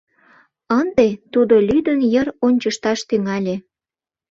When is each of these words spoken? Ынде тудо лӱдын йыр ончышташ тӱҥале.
Ынде 0.79 1.07
тудо 1.33 1.55
лӱдын 1.67 1.99
йыр 2.13 2.27
ончышташ 2.45 2.99
тӱҥале. 3.09 3.55